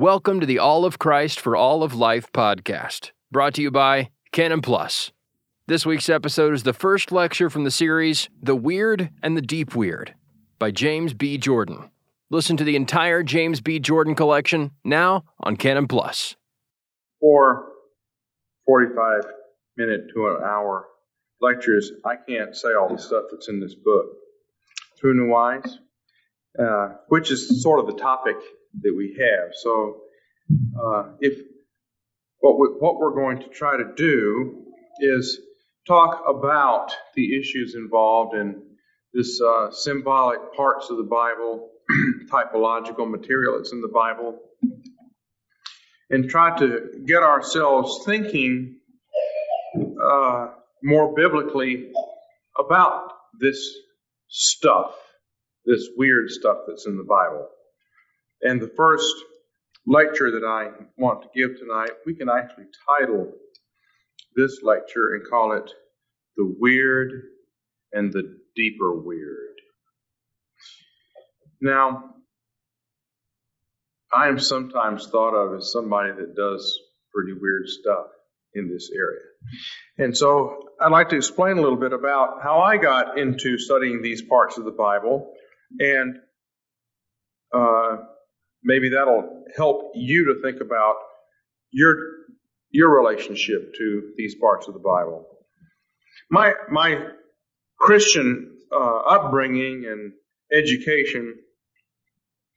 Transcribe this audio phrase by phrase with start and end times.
[0.00, 4.08] Welcome to the All of Christ for All of Life podcast, brought to you by
[4.32, 5.12] Canon Plus.
[5.66, 9.76] This week's episode is the first lecture from the series The Weird and the Deep
[9.76, 10.14] Weird
[10.58, 11.36] by James B.
[11.36, 11.90] Jordan.
[12.30, 13.78] Listen to the entire James B.
[13.78, 16.34] Jordan collection now on Canon Plus.
[17.20, 17.66] For
[18.64, 19.24] 45
[19.76, 20.86] minute to an hour
[21.42, 24.06] lectures, I can't say all the stuff that's in this book.
[24.98, 25.78] True and wise,
[26.58, 28.36] uh, which is sort of the topic
[28.82, 29.50] that we have.
[29.54, 30.00] So,
[30.82, 31.38] uh, if
[32.38, 34.64] what we, what we're going to try to do
[35.00, 35.40] is
[35.86, 38.62] talk about the issues involved in
[39.12, 41.70] this uh, symbolic parts of the Bible,
[42.30, 44.38] typological material that's in the Bible,
[46.10, 48.78] and try to get ourselves thinking
[50.02, 50.48] uh,
[50.82, 51.90] more biblically
[52.58, 53.74] about this
[54.28, 54.94] stuff,
[55.64, 57.48] this weird stuff that's in the Bible.
[58.42, 59.14] And the first
[59.86, 63.32] lecture that I want to give tonight, we can actually title
[64.36, 65.70] this lecture and call it
[66.36, 67.12] The Weird
[67.92, 69.56] and the Deeper Weird.
[71.60, 72.14] Now,
[74.12, 76.78] I am sometimes thought of as somebody that does
[77.14, 78.06] pretty weird stuff
[78.54, 79.20] in this area.
[79.98, 84.02] And so I'd like to explain a little bit about how I got into studying
[84.02, 85.32] these parts of the Bible
[85.78, 86.16] and
[87.54, 87.96] uh,
[88.62, 90.96] maybe that'll help you to think about
[91.70, 91.96] your
[92.70, 95.26] your relationship to these parts of the Bible.
[96.30, 97.08] My my
[97.78, 100.12] Christian uh, upbringing and
[100.52, 101.36] education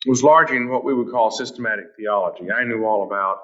[0.06, 2.52] was largely in what we would call systematic theology.
[2.52, 3.38] I knew all about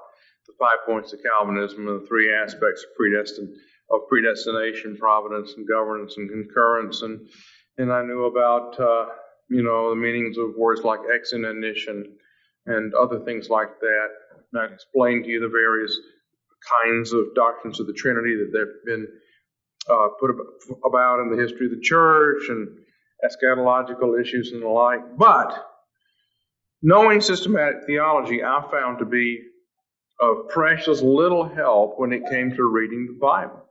[0.46, 3.54] the five points of Calvinism and the three aspects of predestin
[3.92, 7.28] of predestination, providence, and governance and concurrence, and
[7.78, 9.06] and I knew about uh,
[9.50, 11.46] you know the meanings of words like ex and
[12.66, 14.08] and other things like that.
[14.52, 15.98] And I explained to you the various
[16.84, 19.08] kinds of doctrines of the Trinity that have been
[19.90, 20.32] uh, put
[20.86, 22.68] about in the history of the church and
[23.26, 25.18] eschatological issues and the like.
[25.18, 25.54] But
[26.82, 29.40] knowing systematic theology, I found to be
[30.20, 33.64] of precious little help when it came to reading the Bible.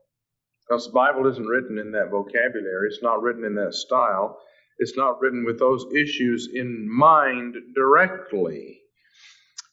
[0.67, 4.39] Because the Bible isn't written in that vocabulary, it's not written in that style,
[4.79, 8.81] it's not written with those issues in mind directly.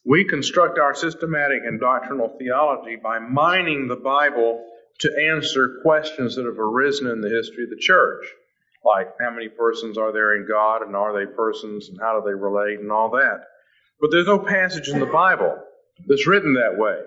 [0.04, 4.64] We construct our systematic and doctrinal theology by mining the Bible
[5.00, 8.24] to answer questions that have arisen in the history of the church,
[8.84, 12.26] like how many persons are there in God and are they persons and how do
[12.26, 13.40] they relate and all that.
[14.00, 15.58] But there's no passage in the Bible
[16.06, 16.98] that's written that way.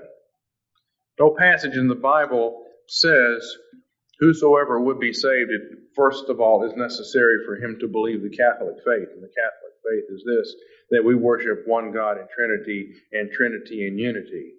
[1.20, 3.56] No passage in the Bible says
[4.20, 5.62] whosoever would be saved, it
[5.96, 9.10] first of all is necessary for him to believe the Catholic faith.
[9.14, 10.56] And the Catholic faith is this
[10.92, 14.54] that we worship one God in Trinity and Trinity in unity.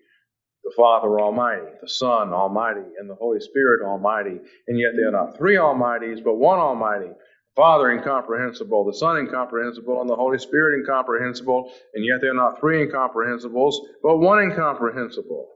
[0.65, 4.39] The Father Almighty, the Son Almighty, and the Holy Spirit Almighty.
[4.69, 7.11] And yet they are not three Almighties, but one Almighty.
[7.57, 12.87] Father incomprehensible, the Son incomprehensible, and the Holy Spirit incomprehensible, and yet they're not three
[12.87, 15.49] incomprehensibles, but one incomprehensible.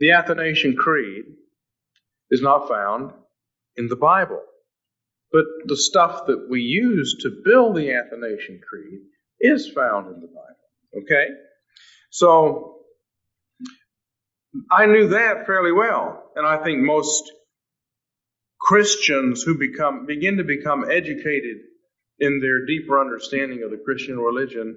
[0.00, 1.24] The Athanasian Creed
[2.30, 3.12] is not found
[3.76, 4.40] in the Bible.
[5.32, 9.00] But the stuff that we use to build the Athanasian Creed
[9.40, 11.04] is found in the Bible.
[11.04, 11.26] Okay?
[12.10, 12.76] So,
[14.70, 16.30] I knew that fairly well.
[16.34, 17.30] And I think most
[18.60, 21.58] Christians who become, begin to become educated
[22.18, 24.76] in their deeper understanding of the Christian religion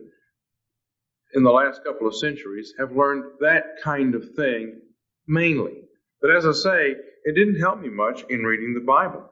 [1.34, 4.80] in the last couple of centuries have learned that kind of thing
[5.28, 5.82] mainly.
[6.22, 6.96] But as I say,
[7.26, 9.30] it didn't help me much in reading the Bible.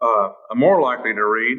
[0.00, 1.58] Uh, I'm more likely to read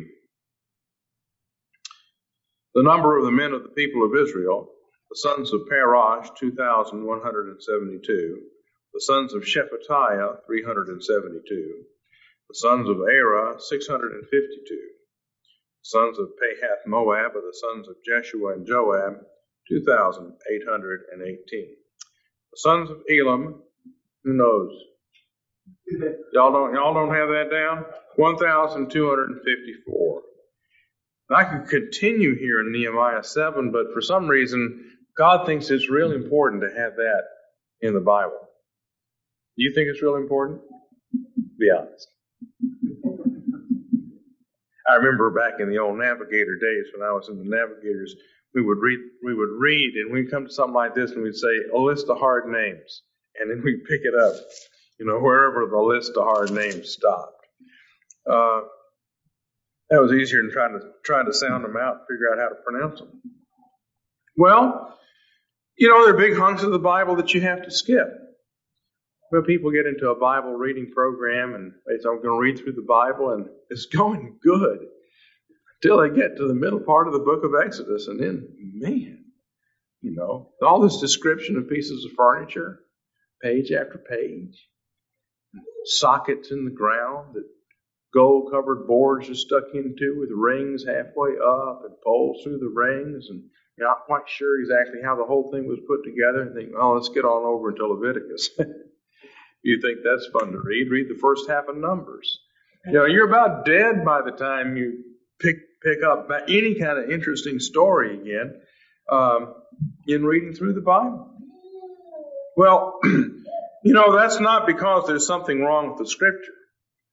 [2.76, 4.70] the number of the men of the people of Israel,
[5.10, 8.42] the sons of Parosh, 2,172,
[8.94, 11.84] the sons of Shephatiah, 372,
[12.50, 14.78] the sons of Arah, 652, the
[15.82, 19.14] sons of Pahath Moab, or the sons of Jeshua and Joab,
[19.70, 21.76] 2,818.
[22.52, 23.62] The sons of Elam,
[24.24, 24.72] who knows?
[26.34, 27.86] Y'all don't y'all don't have that down?
[28.18, 30.22] 1,254.
[31.30, 36.16] I could continue here in Nehemiah 7, but for some reason, God thinks it's really
[36.16, 37.24] important to have that
[37.82, 38.40] in the Bible.
[39.58, 40.62] Do you think it's really important?
[41.60, 42.08] Be honest.
[44.90, 48.16] I remember back in the old navigator days when I was in the navigators,
[48.54, 51.36] we would read, we would read, and we'd come to something like this, and we'd
[51.36, 53.02] say a list of hard names,
[53.40, 54.34] and then we'd pick it up,
[55.00, 57.46] you know, wherever the list of hard names stopped.
[58.30, 58.62] Uh,
[59.90, 62.50] that was easier than trying to trying to sound them out and figure out how
[62.50, 63.22] to pronounce them.
[64.38, 64.86] Well,
[65.78, 68.08] You know, there are big hunks of the Bible that you have to skip.
[69.32, 72.60] Well, people get into a Bible reading program and they say, I'm going to read
[72.60, 74.80] through the Bible, and it's going good
[75.84, 78.08] until they get to the middle part of the book of Exodus.
[78.08, 79.26] And then, man,
[80.02, 82.82] you know, all this description of pieces of furniture,
[83.44, 84.68] page after page,
[85.88, 87.46] sockets in the ground that
[88.14, 93.28] gold covered boards are stuck into with rings halfway up and poles through the rings
[93.30, 93.44] and
[93.78, 96.94] you're not quite sure exactly how the whole thing was put together and think, oh,
[96.94, 98.50] let's get on over into Leviticus.
[99.62, 102.40] you think that's fun to read, read the first half of Numbers.
[102.88, 105.04] You know, you're about dead by the time you
[105.40, 108.60] pick pick up any kind of interesting story again
[109.12, 109.54] um,
[110.08, 111.36] in reading through the Bible.
[112.56, 113.00] Well,
[113.88, 116.52] you know, that's not because there's something wrong with the Scripture.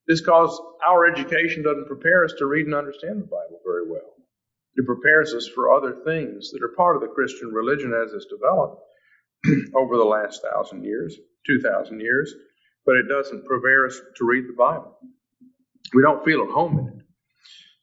[0.07, 4.11] It's because our education doesn't prepare us to read and understand the Bible very well.
[4.75, 8.25] It prepares us for other things that are part of the Christian religion as it's
[8.25, 8.81] developed
[9.73, 11.15] over the last thousand years,
[11.47, 12.35] two thousand years,
[12.85, 14.97] but it doesn't prepare us to read the Bible.
[15.93, 17.05] We don't feel at home in it.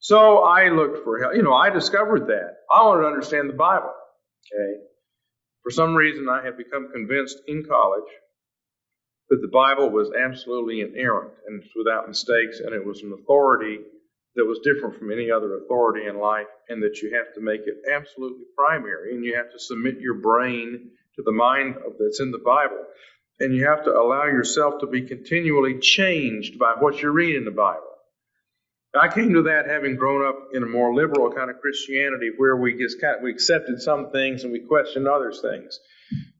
[0.01, 1.35] So I looked for help.
[1.35, 2.57] You know, I discovered that.
[2.71, 3.95] I wanted to understand the Bible.
[4.53, 4.83] Okay.
[5.63, 8.11] For some reason, I had become convinced in college
[9.33, 13.79] that the Bible was absolutely inerrant and without mistakes, and it was an authority
[14.37, 17.63] that was different from any other authority in life, and that you have to make
[17.63, 22.31] it absolutely primary, and you have to submit your brain to the mind that's in
[22.31, 22.85] the Bible,
[23.41, 27.47] and you have to allow yourself to be continually changed by what you read in
[27.47, 27.89] the Bible.
[28.95, 32.55] I came to that having grown up in a more liberal kind of Christianity, where
[32.55, 35.81] we just kind of, we accepted some things and we questioned other things.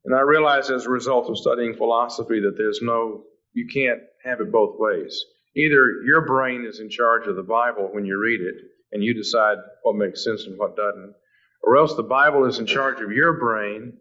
[0.05, 4.41] And I realized as a result of studying philosophy that there's no, you can't have
[4.41, 5.25] it both ways.
[5.55, 8.57] Either your brain is in charge of the Bible when you read it,
[8.93, 11.15] and you decide what makes sense and what doesn't,
[11.63, 13.95] or else the Bible is in charge of your brain,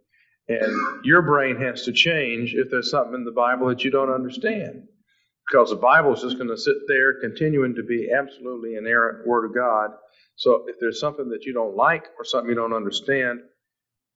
[0.47, 4.13] and your brain has to change if there's something in the Bible that you don't
[4.13, 4.83] understand.
[5.49, 9.45] Because the Bible is just going to sit there continuing to be absolutely inerrant Word
[9.45, 9.91] of God.
[10.35, 13.39] So if there's something that you don't like or something you don't understand,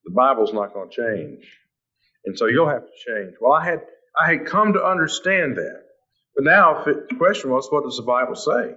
[0.06, 1.46] the Bible's not going to change.
[2.26, 3.36] And so you'll have to change.
[3.40, 3.82] Well, I had,
[4.20, 5.82] I had come to understand that.
[6.36, 8.74] But now the question was, what does the Bible say?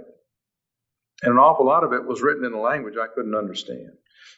[1.22, 3.90] And an awful lot of it was written in a language I couldn't understand.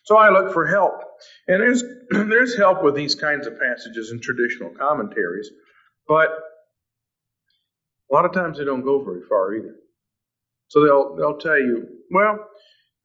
[0.05, 1.03] So I looked for help.
[1.47, 5.51] And there's, there's help with these kinds of passages in traditional commentaries.
[6.09, 6.31] But
[8.11, 9.75] a lot of times they don't go very far either.
[10.69, 12.39] So they'll, they'll tell you, well,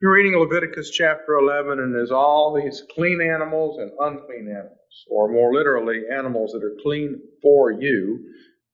[0.01, 4.77] you're reading Leviticus chapter 11 and there's all these clean animals and unclean animals,
[5.09, 8.19] or more literally, animals that are clean for you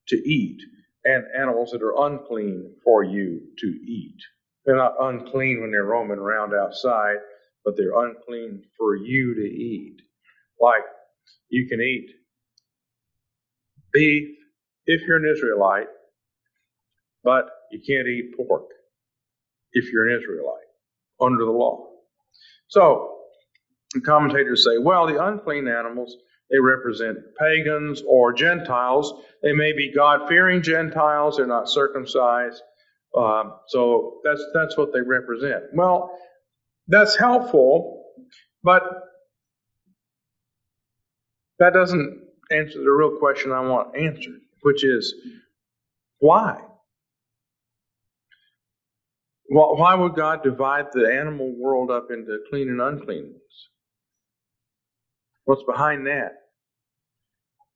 [0.09, 0.59] to eat
[1.05, 4.17] and animals that are unclean for you to eat.
[4.65, 7.17] They're not unclean when they're roaming around outside,
[7.65, 9.97] but they're unclean for you to eat.
[10.61, 10.83] Like
[11.49, 12.09] you can eat
[13.93, 14.29] beef
[14.87, 15.87] if you're an Israelite,
[17.23, 18.65] but you can't eat pork
[19.73, 20.67] if you're an Israelite
[21.21, 21.87] under the law.
[22.69, 23.20] So,
[23.93, 26.15] the commentators say, well, the unclean animals
[26.51, 29.13] they represent pagans or Gentiles.
[29.41, 31.37] They may be God fearing Gentiles.
[31.37, 32.61] They're not circumcised.
[33.17, 35.63] Uh, so that's, that's what they represent.
[35.73, 36.11] Well,
[36.87, 38.03] that's helpful,
[38.63, 38.83] but
[41.59, 42.21] that doesn't
[42.51, 45.15] answer the real question I want answered, which is
[46.19, 46.61] why?
[49.49, 53.69] Why would God divide the animal world up into clean and unclean ones?
[55.51, 56.31] What's behind that?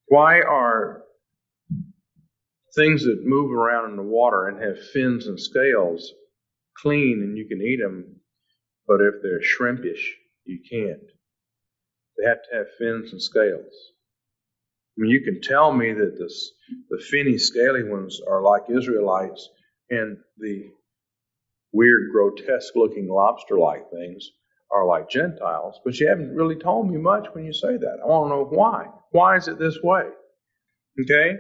[0.08, 1.04] Why are
[2.74, 6.14] things that move around in the water and have fins and scales
[6.78, 8.22] clean and you can eat them,
[8.88, 10.14] but if they're shrimpish,
[10.46, 11.04] you can't?
[12.18, 13.74] They have to have fins and scales.
[14.98, 16.52] I mean, you can tell me that this,
[16.90, 19.50] the finny, scaly ones are like Israelites,
[19.90, 20.70] and the
[21.74, 24.32] weird, grotesque looking lobster like things
[24.76, 27.98] are like Gentiles, but you haven't really told me much when you say that.
[28.04, 28.88] I want to know why.
[29.12, 30.04] Why is it this way?
[31.02, 31.32] Okay?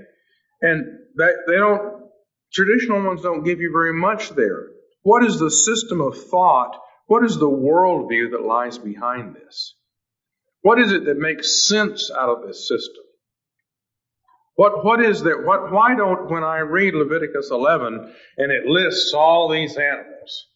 [0.61, 0.85] And
[1.17, 2.05] they, they don't,
[2.53, 4.67] traditional ones don't give you very much there.
[5.03, 6.79] What is the system of thought?
[7.07, 9.75] What is the worldview that lies behind this?
[10.61, 13.03] What is it that makes sense out of this system?
[14.55, 15.43] What, what is that?
[15.43, 20.47] What, why don't, when I read Leviticus 11 and it lists all these animals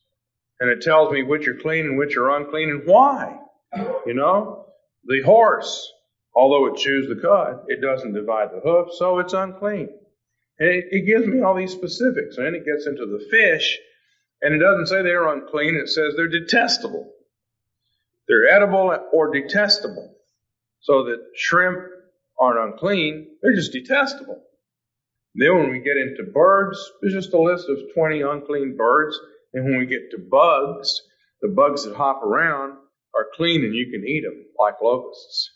[0.60, 3.38] and it tells me which are clean and which are unclean and why?
[4.06, 4.66] You know,
[5.06, 5.92] the horse
[6.36, 9.90] Although it chews the cud, it doesn't divide the hoof, so it's unclean.
[10.60, 12.38] And it, it gives me all these specifics.
[12.38, 13.78] And then it gets into the fish,
[14.42, 17.12] and it doesn't say they're unclean, it says they're detestable.
[18.28, 20.16] They're edible or detestable.
[20.82, 21.80] So that shrimp
[22.40, 24.42] aren't unclean, they're just detestable.
[25.36, 29.20] Then when we get into birds, there's just a list of 20 unclean birds.
[29.54, 31.02] And when we get to bugs,
[31.42, 32.78] the bugs that hop around
[33.16, 35.52] are clean and you can eat them like locusts.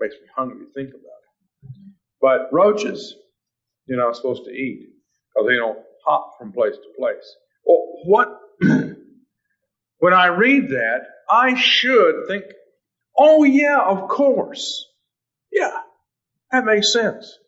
[0.00, 1.70] Makes me hungry to think about it.
[2.20, 3.14] But roaches,
[3.86, 4.88] you're not supposed to eat
[5.34, 7.36] because they don't hop from place to place.
[7.64, 8.40] Well, what?
[9.98, 12.44] when I read that, I should think,
[13.16, 14.86] oh yeah, of course.
[15.52, 15.76] Yeah,
[16.50, 17.38] that makes sense.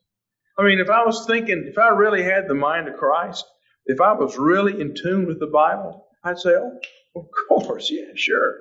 [0.59, 3.45] I mean, if I was thinking, if I really had the mind of Christ,
[3.87, 6.79] if I was really in tune with the Bible, I'd say, oh,
[7.17, 8.61] of course, yeah, sure.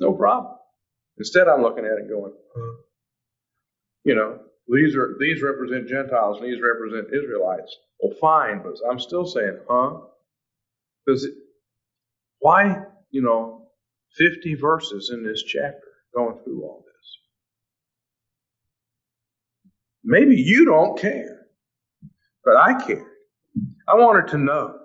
[0.00, 0.54] No problem.
[1.18, 2.32] Instead, I'm looking at it going,
[4.04, 7.76] you know, these are these represent Gentiles and these represent Israelites.
[8.00, 10.00] Well, fine, but I'm still saying, huh?
[11.06, 11.28] Because
[12.40, 13.68] why, you know,
[14.18, 15.80] 50 verses in this chapter
[16.14, 17.18] going through all this?
[20.04, 21.46] Maybe you don't care,
[22.44, 23.06] but I care.
[23.88, 24.78] I wanted to know.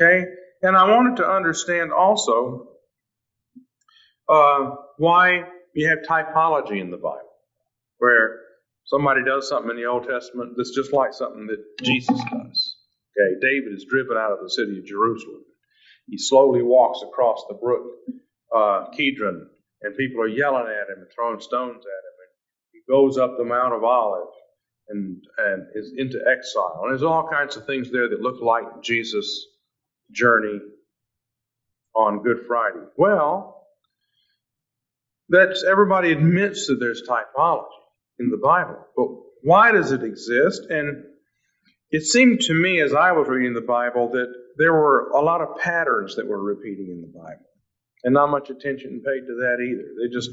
[0.00, 0.24] Okay?
[0.62, 2.68] And I wanted to understand also
[4.28, 5.42] uh, why
[5.74, 7.32] you have typology in the Bible,
[7.98, 8.38] where
[8.84, 12.76] somebody does something in the Old Testament that's just like something that Jesus does.
[13.18, 15.42] Okay, David is driven out of the city of Jerusalem.
[16.08, 17.82] He slowly walks across the brook
[18.54, 19.48] uh, Kidron,
[19.82, 22.16] and people are yelling at him and throwing stones at him.
[22.22, 22.32] And
[22.72, 24.36] he goes up the Mount of Olives
[24.88, 26.80] and and is into exile.
[26.82, 29.46] And there's all kinds of things there that look like Jesus'
[30.10, 30.60] journey
[31.94, 32.84] on Good Friday.
[32.96, 33.66] Well,
[35.28, 37.66] that's everybody admits that there's typology
[38.18, 38.76] in the Bible.
[38.96, 39.08] But
[39.42, 40.62] why does it exist?
[40.68, 41.04] And
[41.90, 45.40] it seemed to me as I was reading the Bible that there were a lot
[45.40, 47.46] of patterns that were repeating in the Bible.
[48.04, 49.88] And not much attention paid to that either.
[50.00, 50.30] They just,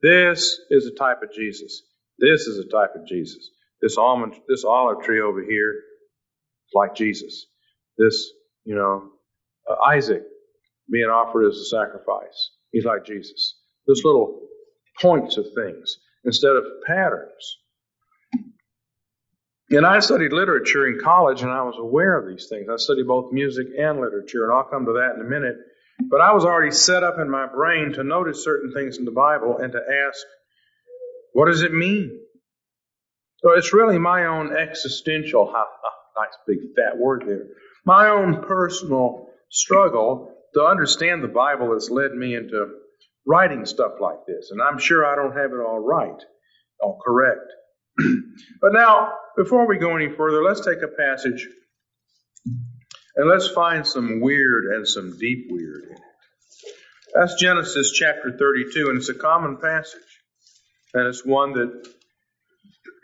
[0.00, 1.82] this is a type of Jesus.
[2.18, 3.50] This is a type of Jesus.
[3.82, 7.46] This almond, this olive tree over here is like Jesus.
[7.98, 8.30] This,
[8.64, 9.10] you know,
[9.70, 10.22] uh, Isaac
[10.90, 12.50] being offered as a sacrifice.
[12.72, 13.56] He's like Jesus.
[13.86, 14.40] There's little
[15.00, 17.58] points of things instead of patterns.
[19.70, 22.68] And I studied literature in college and I was aware of these things.
[22.70, 25.56] I studied both music and literature, and I'll come to that in a minute.
[26.10, 29.12] But I was already set up in my brain to notice certain things in the
[29.12, 30.20] Bible and to ask,
[31.32, 32.20] what does it mean?
[33.42, 35.52] So it's really my own existential,
[36.16, 37.46] nice big fat word there,
[37.84, 42.68] my own personal struggle to understand the Bible has led me into
[43.26, 44.50] writing stuff like this.
[44.50, 46.22] And I'm sure I don't have it all right,
[46.80, 47.52] all correct.
[48.60, 51.48] but now, before we go any further, let's take a passage
[53.16, 56.02] and let's find some weird and some deep weird in it.
[57.14, 60.00] That's Genesis chapter 32, and it's a common passage.
[60.94, 61.88] And it's one that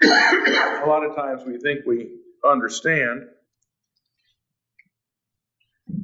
[0.03, 2.09] a lot of times we think we
[2.45, 3.23] understand.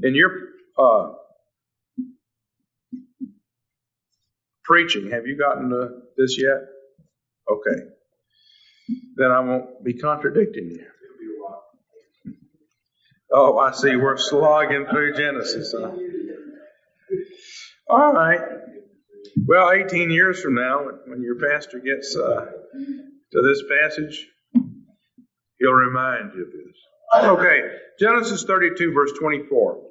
[0.02, 0.30] In your
[0.78, 1.12] uh,
[4.64, 5.10] preaching.
[5.10, 6.62] Have you gotten to this yet?
[7.50, 7.80] Okay.
[9.16, 10.86] Then I won't be contradicting you.
[13.32, 13.96] Oh, I see.
[13.96, 15.74] We're slogging through Genesis.
[15.76, 15.90] Huh?
[17.88, 18.40] All right.
[19.46, 22.46] Well, 18 years from now, when your pastor gets uh,
[23.34, 24.26] to this passage,
[25.58, 27.24] he'll remind you of this.
[27.24, 27.60] Okay,
[27.98, 29.82] Genesis 32, verse 24.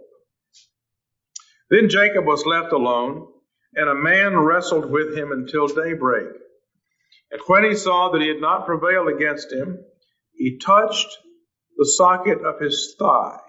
[1.69, 3.27] Then Jacob was left alone
[3.75, 6.27] and a man wrestled with him until daybreak.
[7.31, 9.79] And when he saw that he had not prevailed against him,
[10.35, 11.07] he touched
[11.77, 13.39] the socket of his thigh.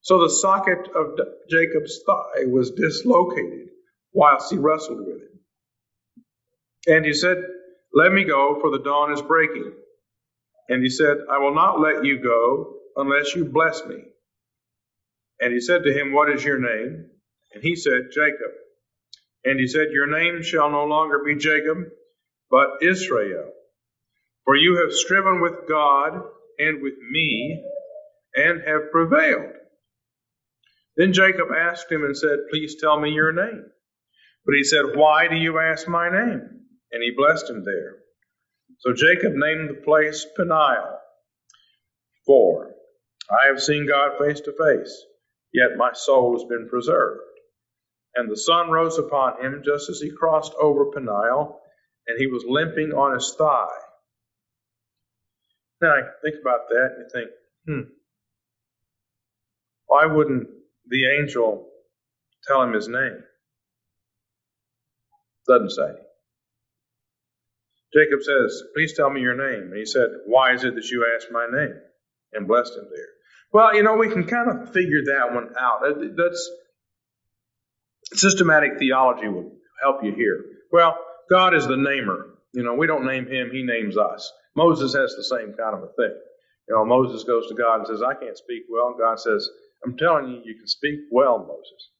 [0.00, 3.68] So the socket of Jacob's thigh was dislocated
[4.12, 5.40] whilst he wrestled with him.
[6.88, 7.38] And he said,
[7.94, 9.72] Let me go, for the dawn is breaking.
[10.68, 13.96] And he said, I will not let you go unless you bless me.
[15.40, 17.06] And he said to him, What is your name?
[17.54, 18.52] And he said, Jacob.
[19.44, 21.78] And he said, Your name shall no longer be Jacob,
[22.50, 23.52] but Israel.
[24.44, 26.22] For you have striven with God
[26.58, 27.64] and with me
[28.36, 29.52] and have prevailed.
[30.96, 33.64] Then Jacob asked him and said, Please tell me your name.
[34.46, 36.61] But he said, Why do you ask my name?
[36.92, 37.96] And he blessed him there.
[38.80, 40.98] So Jacob named the place Peniel.
[42.26, 42.74] For
[43.30, 45.04] I have seen God face to face,
[45.52, 47.20] yet my soul has been preserved.
[48.14, 51.58] And the sun rose upon him just as he crossed over Peniel,
[52.06, 53.68] and he was limping on his thigh.
[55.80, 57.30] Now, I think about that and you think,
[57.66, 57.90] hmm,
[59.86, 60.48] why wouldn't
[60.88, 61.68] the angel
[62.46, 63.22] tell him his name?
[65.48, 65.92] Doesn't say.
[67.94, 69.70] Jacob says, Please tell me your name.
[69.70, 71.74] And he said, Why is it that you ask my name?
[72.32, 73.08] And blessed him there.
[73.52, 75.82] Well, you know, we can kind of figure that one out.
[76.16, 76.50] That's
[78.14, 80.44] systematic theology will help you here.
[80.70, 80.96] Well,
[81.30, 82.26] God is the namer.
[82.52, 84.30] You know, we don't name him, he names us.
[84.56, 86.14] Moses has the same kind of a thing.
[86.68, 88.88] You know, Moses goes to God and says, I can't speak well.
[88.88, 89.48] And God says,
[89.84, 91.90] I'm telling you, you can speak well, Moses.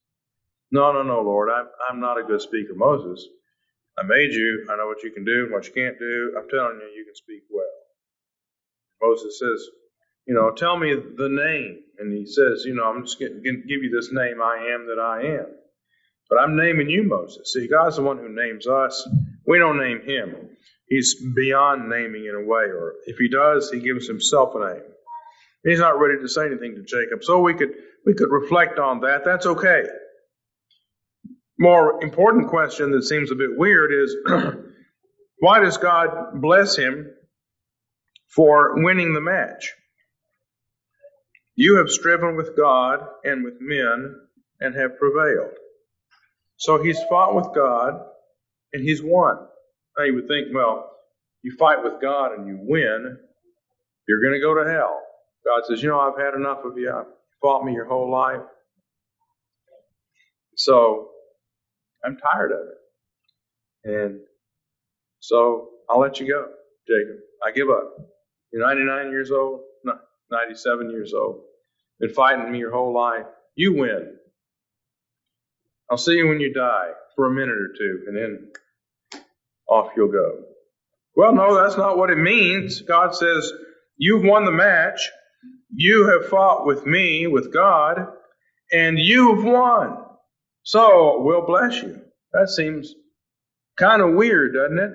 [0.70, 3.26] No, no, no, Lord, I'm, I'm not a good speaker, Moses.
[3.98, 4.66] I made you.
[4.70, 6.34] I know what you can do and what you can't do.
[6.38, 7.66] I'm telling you, you can speak well.
[9.02, 9.68] Moses says,
[10.26, 11.80] you know, tell me the name.
[11.98, 14.86] And he says, you know, I'm just going to give you this name, I am
[14.86, 15.46] that I am.
[16.30, 17.52] But I'm naming you Moses.
[17.52, 19.08] See, God's the one who names us.
[19.46, 20.50] We don't name him.
[20.88, 24.82] He's beyond naming in a way, or if he does, he gives himself a name.
[25.64, 27.22] He's not ready to say anything to Jacob.
[27.24, 27.70] So we could
[28.06, 29.24] we could reflect on that.
[29.24, 29.84] That's okay.
[31.62, 34.16] More important question that seems a bit weird is
[35.38, 37.08] why does God bless him
[38.34, 39.72] for winning the match?
[41.54, 44.16] You have striven with God and with men
[44.60, 45.52] and have prevailed.
[46.56, 47.94] So he's fought with God
[48.72, 49.36] and he's won.
[49.96, 50.90] Now you would think, well,
[51.44, 53.18] you fight with God and you win,
[54.08, 55.00] you're going to go to hell.
[55.46, 56.90] God says, you know, I've had enough of you.
[56.90, 57.06] I've
[57.40, 58.42] fought me your whole life.
[60.56, 61.11] So
[62.04, 62.90] I'm tired of it.
[63.84, 64.20] And
[65.20, 66.46] so I'll let you go,
[66.88, 67.18] Jacob.
[67.46, 67.96] I give up.
[68.52, 69.60] You're 99 years old,
[70.30, 71.42] 97 years old.
[72.00, 73.26] Been fighting me your whole life.
[73.56, 74.16] You win.
[75.90, 78.52] I'll see you when you die for a minute or two, and then
[79.68, 80.44] off you'll go.
[81.16, 82.82] Well, no, that's not what it means.
[82.82, 83.52] God says,
[83.98, 85.10] You've won the match.
[85.74, 88.08] You have fought with me, with God,
[88.72, 89.98] and you've won.
[90.62, 92.00] So we'll bless you.
[92.32, 92.94] That seems
[93.78, 94.92] kind of weird, doesn't it?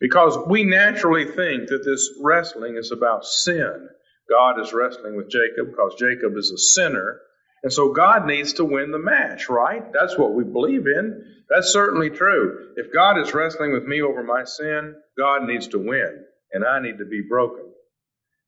[0.00, 3.88] Because we naturally think that this wrestling is about sin.
[4.28, 7.20] God is wrestling with Jacob because Jacob is a sinner.
[7.62, 9.82] And so God needs to win the match, right?
[9.92, 11.24] That's what we believe in.
[11.48, 12.74] That's certainly true.
[12.76, 16.80] If God is wrestling with me over my sin, God needs to win, and I
[16.80, 17.64] need to be broken.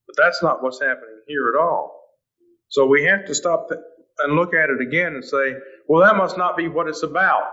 [0.07, 2.03] But that's not what's happening here at all.
[2.68, 3.68] So we have to stop
[4.20, 5.55] and look at it again and say,
[5.88, 7.44] well, that must not be what it's about.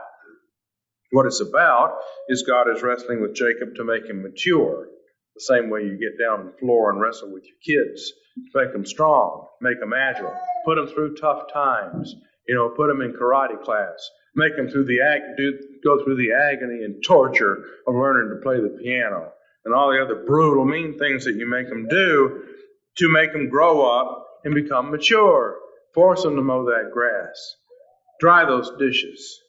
[1.12, 1.98] What it's about
[2.28, 4.88] is God is wrestling with Jacob to make him mature.
[5.36, 8.12] The same way you get down on the floor and wrestle with your kids,
[8.52, 10.34] to make them strong, make them agile,
[10.66, 12.16] put them through tough times,
[12.48, 16.18] you know, put them in karate class, make them through the ag- do, go through
[16.18, 19.32] the agony and torture of learning to play the piano
[19.66, 22.44] and all the other brutal, mean things that you make them do
[22.98, 25.58] to make them grow up and become mature.
[25.94, 27.56] Force them to mow that grass.
[28.20, 29.40] Dry those dishes.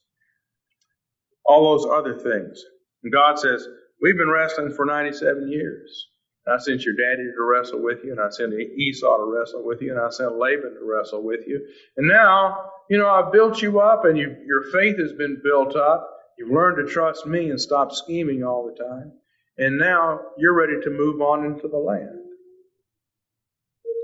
[1.46, 2.62] All those other things.
[3.02, 3.66] And God says,
[4.00, 6.08] We've been wrestling for 97 years.
[6.46, 9.80] I sent your daddy to wrestle with you, and I sent Esau to wrestle with
[9.80, 11.66] you, and I sent Laban to wrestle with you.
[11.96, 15.74] And now, you know, I've built you up, and you, your faith has been built
[15.74, 16.10] up.
[16.38, 19.12] You've learned to trust me and stop scheming all the time.
[19.56, 22.18] And now you're ready to move on into the land.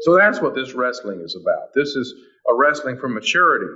[0.03, 1.75] So that's what this wrestling is about.
[1.75, 2.15] This is
[2.49, 3.67] a wrestling for maturity.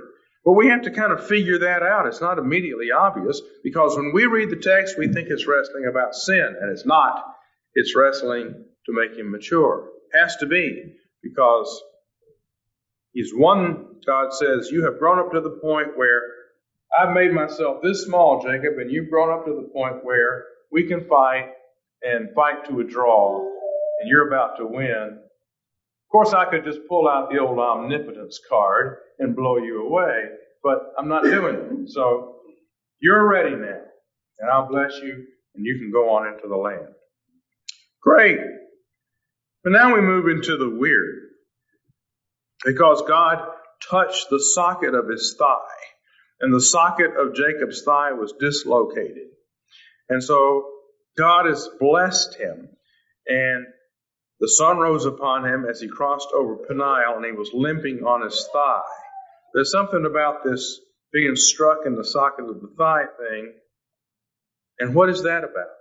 [0.43, 2.05] But we have to kind of figure that out.
[2.05, 6.13] It's not immediately obvious because when we read the text, we think it's wrestling about
[6.13, 7.35] sin, and it's not.
[7.73, 9.89] It's wrestling to make him mature.
[10.13, 11.81] Has to be because
[13.11, 16.21] he's won, God says, You have grown up to the point where
[16.97, 20.87] I've made myself this small, Jacob, and you've grown up to the point where we
[20.87, 21.49] can fight
[22.03, 23.39] and fight to a draw,
[23.99, 25.19] and you're about to win,
[26.07, 30.29] of course, I could just pull out the old omnipotence card and blow you away,
[30.63, 31.89] but I'm not doing it.
[31.89, 32.37] So
[33.01, 33.81] you're ready now,
[34.39, 36.93] and I'll bless you, and you can go on into the land.
[38.01, 38.39] Great.
[39.63, 41.23] But now we move into the weird.
[42.63, 43.39] Because God
[43.89, 45.57] touched the socket of his thigh,
[46.39, 49.29] and the socket of Jacob's thigh was dislocated.
[50.09, 50.65] And so
[51.17, 52.69] God has blessed him,
[53.27, 53.65] and
[54.39, 58.23] the sun rose upon him as he crossed over Peniel, and he was limping on
[58.23, 58.81] his thigh.
[59.53, 60.79] There's something about this
[61.13, 63.53] being struck in the socket of the thigh thing.
[64.79, 65.71] And what is that about?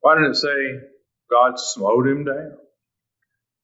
[0.00, 0.80] Why didn't it say
[1.30, 2.52] God smote him down?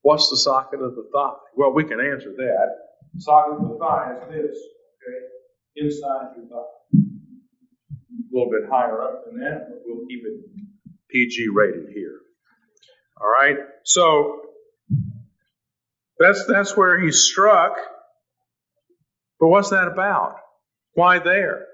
[0.02, 1.36] What's the socket of the thigh?
[1.56, 2.68] Well, we can answer that.
[3.14, 4.58] The socket of the thigh is this,
[4.96, 5.26] okay?
[5.76, 6.72] Inside your thigh.
[6.94, 10.40] A little bit higher up than that, but we'll keep it
[11.10, 12.20] PG rated here.
[13.20, 13.56] All right.
[13.84, 14.42] So
[16.18, 17.76] that's that's where he struck.
[19.40, 20.36] But what's that about?
[20.94, 21.66] Why there?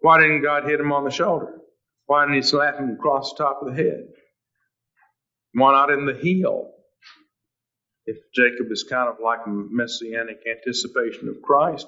[0.00, 1.58] Why didn't God hit him on the shoulder?
[2.06, 4.06] Why didn't he slap him across the top of the head?
[5.54, 6.72] Why not in the heel?
[8.06, 11.86] If Jacob is kind of like a messianic anticipation of Christ,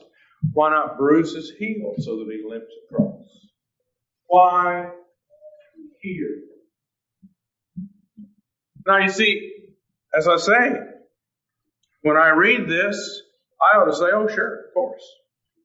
[0.53, 3.23] why not bruise his heel so that he limps across?
[4.27, 4.91] Why
[6.01, 6.41] here?
[8.89, 9.53] Now you see,
[10.19, 10.71] as I say,
[12.03, 13.23] when I read this,
[13.63, 15.03] I ought to say, oh sure, of course.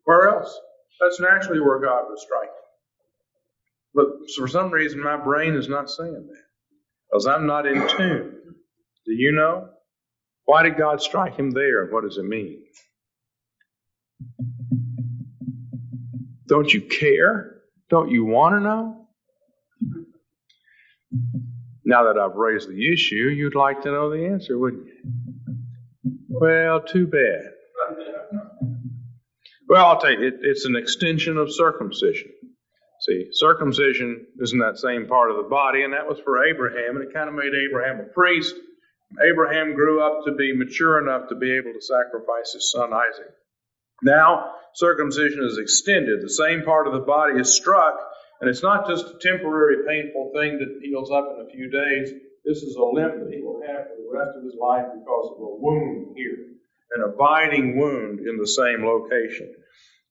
[0.06, 0.60] Where else?
[1.02, 2.50] That's naturally where God would strike.
[3.96, 4.08] But
[4.38, 6.44] for some reason, my brain is not saying that
[7.12, 8.36] because I'm not in tune.
[9.06, 9.70] Do you know?
[10.46, 11.88] Why did God strike him there?
[11.88, 12.64] What does it mean?
[16.48, 17.62] Don't you care?
[17.90, 19.08] Don't you want to know?
[21.86, 25.14] Now that I've raised the issue, you'd like to know the answer, wouldn't you?
[26.30, 27.52] Well, too bad.
[29.68, 32.32] Well, I'll tell you, it, it's an extension of circumcision.
[33.02, 36.96] See, circumcision is in that same part of the body, and that was for Abraham,
[36.96, 38.56] and it kind of made Abraham a priest.
[39.22, 43.34] Abraham grew up to be mature enough to be able to sacrifice his son Isaac.
[44.02, 46.22] Now, circumcision is extended.
[46.22, 47.96] The same part of the body is struck,
[48.44, 52.12] and it's not just a temporary painful thing that heals up in a few days.
[52.44, 55.32] This is a limp that he will have for the rest of his life because
[55.32, 56.50] of a wound here,
[56.92, 59.54] an abiding wound in the same location.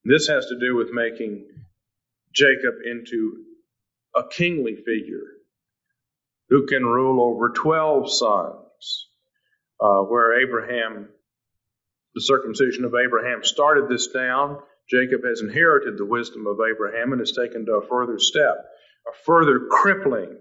[0.06, 1.44] This has to do with making
[2.34, 3.44] Jacob into
[4.16, 5.28] a kingly figure
[6.48, 9.08] who can rule over 12 sons,
[9.78, 11.10] uh, where Abraham,
[12.14, 14.56] the circumcision of Abraham started this down.
[14.90, 18.56] Jacob has inherited the wisdom of Abraham and has taken to a further step,
[19.08, 20.36] a further crippling.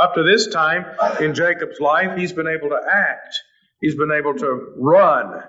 [0.00, 0.84] Up to this time
[1.20, 3.38] in Jacob's life, he's been able to act.
[3.80, 5.42] He's been able to run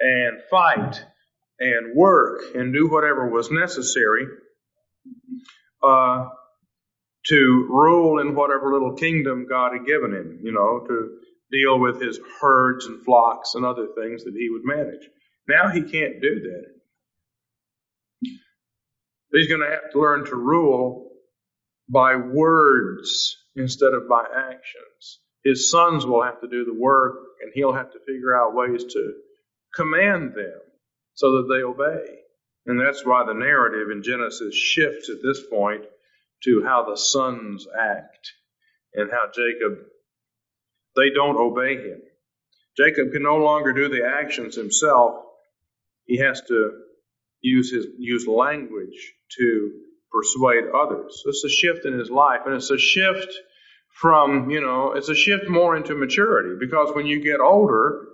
[0.00, 1.04] and fight
[1.58, 4.26] and work and do whatever was necessary
[5.82, 6.28] uh,
[7.26, 11.18] to rule in whatever little kingdom God had given him, you know, to
[11.50, 15.08] deal with his herds and flocks and other things that he would manage.
[15.48, 16.79] Now he can't do that.
[19.32, 21.10] He's going to have to learn to rule
[21.88, 25.20] by words instead of by actions.
[25.44, 28.84] His sons will have to do the work and he'll have to figure out ways
[28.92, 29.12] to
[29.74, 30.60] command them
[31.14, 32.18] so that they obey.
[32.66, 35.84] And that's why the narrative in Genesis shifts at this point
[36.44, 38.32] to how the sons act
[38.94, 39.78] and how Jacob,
[40.96, 42.02] they don't obey him.
[42.76, 45.24] Jacob can no longer do the actions himself.
[46.04, 46.72] He has to
[47.40, 49.72] use his, use language to
[50.12, 51.22] persuade others.
[51.26, 53.32] It's a shift in his life and it's a shift
[54.00, 58.06] from, you know, it's a shift more into maturity because when you get older,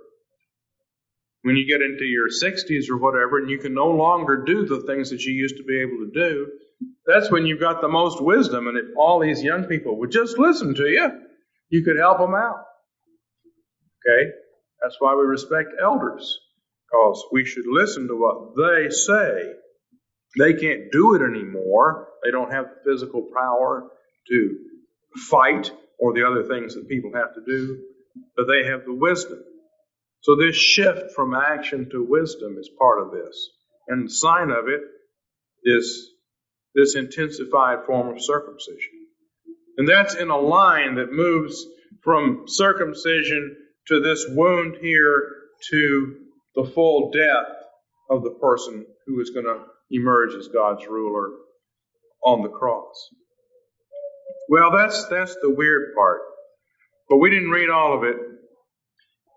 [1.43, 4.81] when you get into your 60s or whatever and you can no longer do the
[4.81, 6.47] things that you used to be able to do,
[7.05, 8.67] that's when you've got the most wisdom.
[8.67, 11.09] And if all these young people would just listen to you,
[11.69, 12.63] you could help them out.
[14.05, 14.29] Okay?
[14.81, 16.39] That's why we respect elders,
[16.89, 19.53] because we should listen to what they say.
[20.37, 22.07] They can't do it anymore.
[22.23, 23.89] They don't have the physical power
[24.29, 24.57] to
[25.29, 27.79] fight or the other things that people have to do,
[28.35, 29.43] but they have the wisdom.
[30.21, 33.49] So this shift from action to wisdom is part of this.
[33.87, 34.81] And the sign of it
[35.63, 36.09] is
[36.75, 39.07] this intensified form of circumcision.
[39.77, 41.65] And that's in a line that moves
[42.03, 43.55] from circumcision
[43.87, 45.33] to this wound here
[45.69, 46.15] to
[46.55, 47.55] the full death
[48.09, 51.29] of the person who is going to emerge as God's ruler
[52.23, 53.09] on the cross.
[54.49, 56.21] Well, that's, that's the weird part.
[57.09, 58.15] But we didn't read all of it.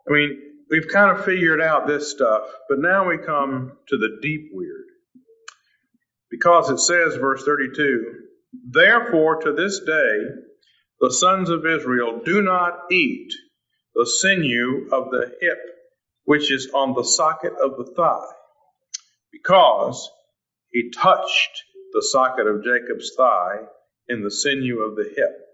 [0.09, 0.39] I mean,
[0.71, 4.87] we've kind of figured out this stuff, but now we come to the deep weird.
[6.31, 8.15] Because it says, verse 32,
[8.71, 10.19] Therefore to this day
[11.01, 13.33] the sons of Israel do not eat
[13.95, 15.59] the sinew of the hip,
[16.25, 18.27] which is on the socket of the thigh,
[19.33, 20.11] because
[20.71, 23.59] he touched the socket of Jacob's thigh
[24.09, 25.47] in the sinew of the hip.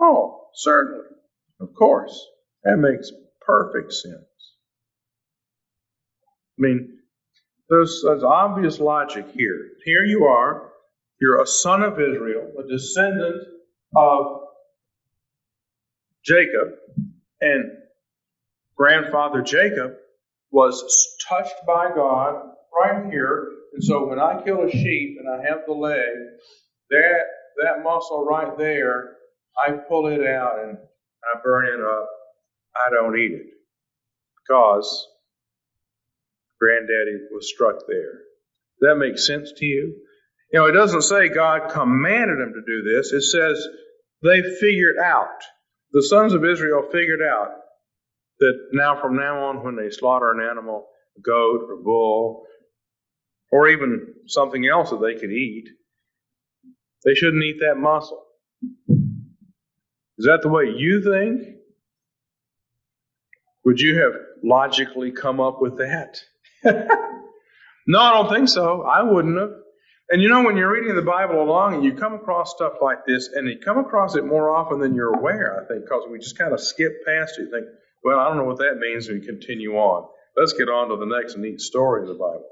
[0.00, 1.06] Oh, certainly,
[1.60, 2.26] of course.
[2.64, 4.14] That makes perfect sense.
[6.58, 6.98] I mean,
[7.68, 9.70] there's, there's obvious logic here.
[9.84, 10.70] Here you are,
[11.20, 13.42] you're a son of Israel, a descendant
[13.94, 14.40] of
[16.24, 16.74] Jacob,
[17.40, 17.70] and
[18.76, 19.92] grandfather Jacob
[20.50, 22.42] was touched by God
[22.80, 23.48] right here.
[23.74, 26.06] And so when I kill a sheep and I have the leg,
[26.90, 27.20] that
[27.62, 29.16] that muscle right there,
[29.66, 32.08] I pull it out and I burn it up
[32.76, 33.46] I don't eat it
[34.46, 35.08] because
[36.60, 38.12] granddaddy was struck there.
[38.80, 39.96] Does that make sense to you?
[40.52, 43.12] You know, it doesn't say God commanded them to do this.
[43.12, 43.66] It says
[44.22, 45.42] they figured out.
[45.92, 47.48] The sons of Israel figured out
[48.40, 52.44] that now from now on when they slaughter an animal, a goat or bull,
[53.50, 55.68] or even something else that they could eat,
[57.04, 58.22] they shouldn't eat that muscle.
[60.18, 61.56] Is that the way you think?
[63.64, 66.20] Would you have logically come up with that?
[66.64, 68.82] no, I don't think so.
[68.82, 69.50] I wouldn't have.
[70.08, 73.04] And you know, when you're reading the Bible along and you come across stuff like
[73.06, 76.18] this, and you come across it more often than you're aware, I think, because we
[76.18, 77.42] just kind of skip past it.
[77.42, 77.66] You think,
[78.06, 80.06] well, I don't know what that means, we continue on.
[80.36, 82.46] Let's get on to the next neat story of the Bible.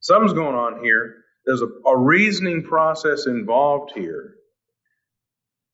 [0.00, 1.16] Something's going on here.
[1.44, 4.36] There's a, a reasoning process involved here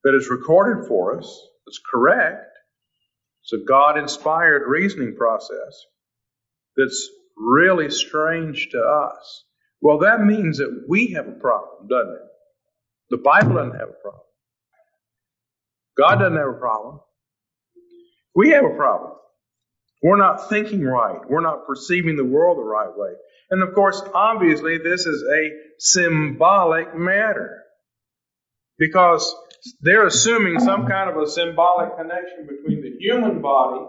[0.03, 2.51] that is recorded for us, that's correct.
[3.45, 5.85] It's a God inspired reasoning process
[6.77, 9.45] that's really strange to us.
[9.81, 12.29] Well, that means that we have a problem, doesn't it?
[13.11, 14.25] The Bible doesn't have a problem.
[15.97, 16.99] God doesn't have a problem.
[18.39, 19.15] We have a problem.
[20.01, 21.19] We're not thinking right.
[21.29, 23.11] We're not perceiving the world the right way.
[23.51, 27.65] And of course, obviously, this is a symbolic matter.
[28.79, 29.35] Because
[29.81, 33.85] they're assuming some kind of a symbolic connection between the human body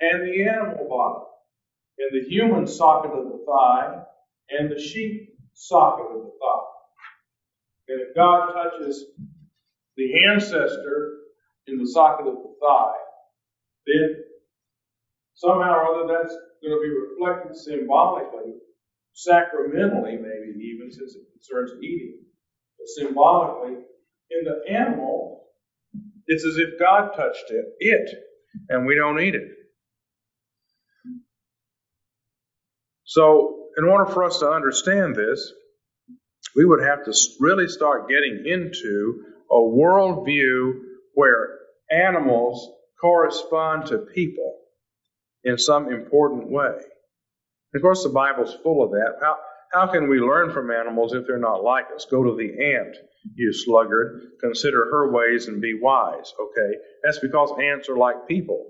[0.00, 1.26] and the animal body.
[1.98, 4.02] And the human socket of the thigh
[4.48, 6.68] and the sheep socket of the thigh.
[7.88, 9.04] And if God touches
[9.98, 11.18] the ancestor
[11.66, 12.94] in the socket of the thigh,
[13.86, 14.24] then
[15.34, 18.54] somehow or other that's going to be reflected symbolically,
[19.14, 22.20] sacramentally maybe even, since it concerns eating,
[22.78, 23.74] but symbolically
[24.30, 25.48] in the animal,
[26.26, 28.10] it's as if God touched it, it,
[28.68, 29.48] and we don't eat it.
[33.04, 35.52] So in order for us to understand this,
[36.54, 40.72] we would have to really start getting into a worldview
[41.14, 41.58] where
[41.90, 42.68] animals
[43.00, 44.58] correspond to people
[45.44, 46.76] in some important way.
[47.74, 49.14] Of course, the Bible's full of that.
[49.22, 49.36] How,
[49.72, 52.06] how can we learn from animals if they're not like us?
[52.10, 52.96] Go to the ant,
[53.34, 54.32] you sluggard.
[54.40, 56.32] Consider her ways and be wise.
[56.40, 56.76] Okay?
[57.04, 58.66] That's because ants are like people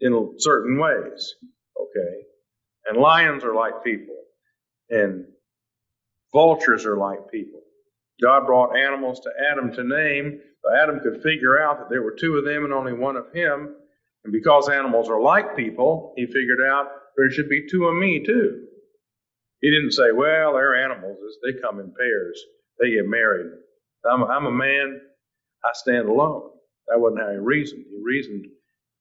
[0.00, 1.34] in certain ways.
[1.80, 2.22] Okay?
[2.86, 4.14] And lions are like people
[4.90, 5.26] and
[6.32, 7.60] vultures are like people.
[8.22, 10.40] God brought animals to Adam to name,
[10.82, 13.74] Adam could figure out that there were two of them and only one of him.
[14.24, 18.22] And because animals are like people, he figured out there should be two of me
[18.24, 18.66] too.
[19.60, 21.18] He didn't say, well, they're animals.
[21.42, 22.40] They come in pairs.
[22.80, 23.50] They get married.
[24.10, 25.00] I'm I'm a man.
[25.64, 26.50] I stand alone.
[26.88, 27.84] That wasn't how he reasoned.
[27.90, 28.46] He reasoned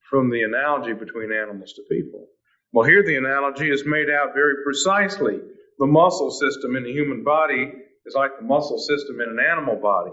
[0.10, 2.28] from the analogy between animals to people.
[2.74, 5.40] Well, here the analogy is made out very precisely
[5.80, 7.72] the muscle system in the human body
[8.06, 10.12] is like the muscle system in an animal body.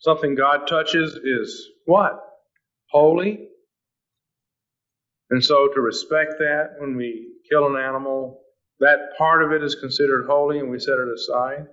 [0.00, 2.20] Something God touches is what?
[2.90, 3.48] Holy.
[5.30, 8.40] And so to respect that when we kill an animal,
[8.80, 11.66] that part of it is considered holy and we set it aside.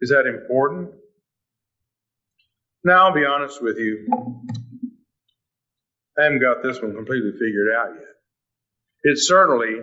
[0.00, 0.90] Is that important?
[2.84, 4.06] Now, I'll be honest with you.
[6.18, 8.08] I haven't got this one completely figured out yet.
[9.04, 9.80] It certainly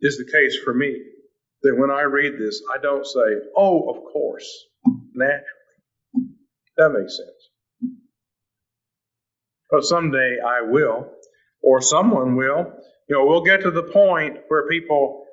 [0.00, 1.00] is the case for me
[1.62, 3.20] that when I read this, I don't say,
[3.56, 4.66] oh, of course,
[5.14, 5.59] naturally.
[6.80, 7.92] That makes sense.
[9.70, 11.12] But someday I will,
[11.62, 12.72] or someone will.
[13.06, 15.26] You know, we'll get to the point where people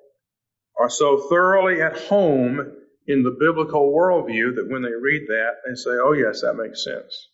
[0.77, 2.59] are so thoroughly at home
[3.07, 6.83] in the biblical worldview that when they read that, they say, oh, yes, that makes
[6.83, 7.29] sense.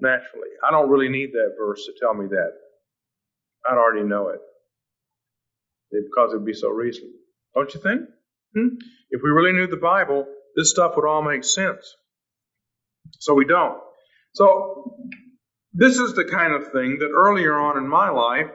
[0.00, 0.50] Naturally.
[0.64, 2.52] I don't really need that verse to tell me that.
[3.68, 4.40] I'd already know it
[5.90, 7.18] because it would be so reasonable.
[7.56, 8.02] Don't you think?
[8.56, 8.76] Hmm?
[9.10, 11.92] If we really knew the Bible, this stuff would all make sense.
[13.18, 13.78] So we don't.
[14.34, 14.96] So
[15.72, 18.50] this is the kind of thing that earlier on in my life,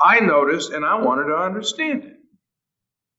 [0.00, 2.16] I noticed and I wanted to understand it.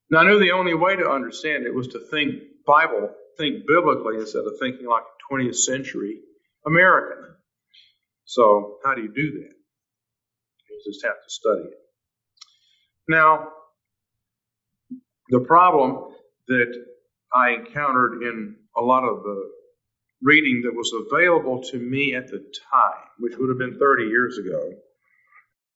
[0.10, 4.18] Now I knew the only way to understand it was to think Bible, think biblically
[4.18, 6.20] instead of thinking like a 20th century
[6.66, 7.36] American.
[8.26, 9.54] So how do you do that?
[10.70, 11.78] You just have to study it.
[13.08, 13.50] Now,
[15.30, 16.14] the problem
[16.48, 16.86] that
[17.34, 19.52] I encountered in a lot of the
[20.24, 22.40] reading that was available to me at the
[22.72, 24.74] time, which would have been 30 years ago,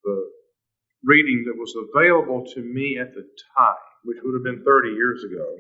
[0.03, 0.29] the
[1.03, 5.23] reading that was available to me at the time, which would have been 30 years
[5.23, 5.57] ago,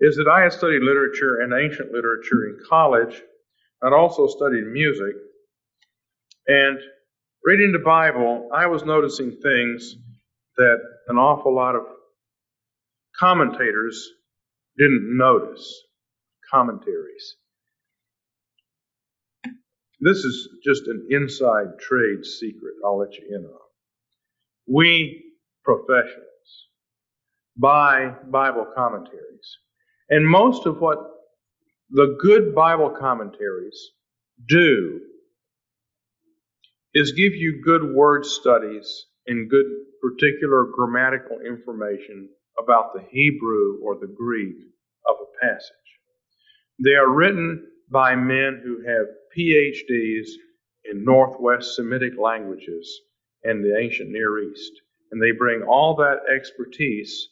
[0.00, 3.22] is that I had studied literature and ancient literature in college.
[3.82, 5.14] I'd also studied music.
[6.48, 6.78] And
[7.44, 9.94] reading the Bible, I was noticing things
[10.56, 10.78] that
[11.08, 11.82] an awful lot of
[13.18, 14.10] commentators
[14.76, 15.82] didn't notice.
[16.50, 17.36] Commentaries.
[20.04, 23.60] This is just an inside trade secret I'll let you in on.
[24.66, 25.24] We
[25.64, 26.68] professionals
[27.56, 29.58] buy Bible commentaries.
[30.10, 30.98] And most of what
[31.88, 33.92] the good Bible commentaries
[34.46, 35.00] do
[36.92, 39.64] is give you good word studies and good
[40.02, 42.28] particular grammatical information
[42.62, 44.56] about the Hebrew or the Greek
[45.08, 45.70] of a passage.
[46.84, 49.06] They are written by men who have
[49.38, 50.26] PhDs
[50.84, 53.00] in Northwest Semitic languages
[53.44, 54.72] and the ancient Near East.
[55.12, 57.28] And they bring all that expertise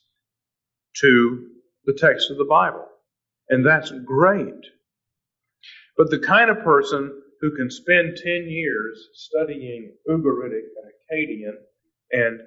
[1.00, 1.48] to
[1.84, 2.86] the text of the Bible.
[3.48, 4.64] And that's great.
[5.96, 10.92] But the kind of person who can spend 10 years studying Ugaritic and
[11.26, 11.54] Akkadian
[12.12, 12.40] and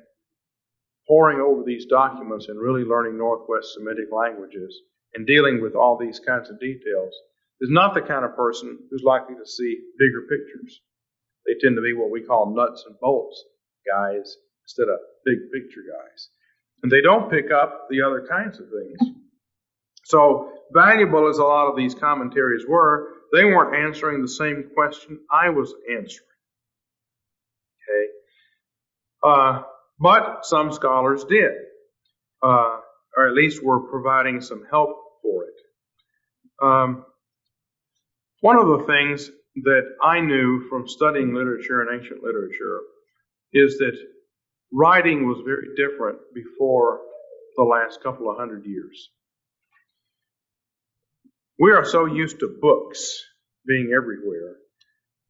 [1.06, 4.74] poring over these documents and really learning Northwest Semitic languages
[5.16, 7.14] and dealing with all these kinds of details
[7.62, 10.82] is not the kind of person who's likely to see bigger pictures.
[11.46, 13.44] They tend to be what we call nuts and bolts
[13.90, 16.30] guys instead of big picture guys.
[16.84, 19.16] And they don't pick up the other kinds of things.
[20.06, 25.20] So valuable as a lot of these commentaries were, they weren't answering the same question
[25.32, 26.28] I was answering.
[27.82, 28.08] Okay.
[29.24, 29.62] Uh,
[30.00, 31.52] but some scholars did,
[32.44, 32.78] uh,
[33.18, 34.90] or at least were providing some help
[35.22, 35.54] for it.
[36.62, 37.06] Um,
[38.42, 39.30] one of the things
[39.64, 42.82] that I knew from studying literature and ancient literature
[43.54, 43.98] is that
[44.72, 47.00] writing was very different before
[47.58, 49.10] the last couple of hundred years.
[51.60, 53.24] We are so used to books
[53.66, 54.58] being everywhere